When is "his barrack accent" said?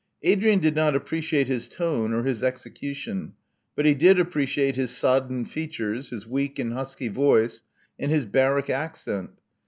8.09-9.29